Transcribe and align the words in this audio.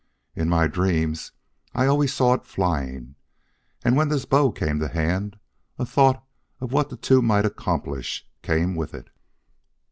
In 0.35 0.49
my 0.49 0.65
dreams 0.65 1.31
I 1.75 1.85
always 1.85 2.11
saw 2.11 2.33
it 2.33 2.47
flying, 2.47 3.13
and 3.85 3.95
when 3.95 4.09
this 4.09 4.25
bow 4.25 4.51
came 4.51 4.79
to 4.79 4.87
hand 4.87 5.37
a 5.77 5.85
thought 5.85 6.25
of 6.59 6.73
what 6.73 6.89
the 6.89 6.97
two 6.97 7.21
might 7.21 7.45
accomplish 7.45 8.27
came 8.41 8.75
with 8.75 8.95
it. 8.95 9.11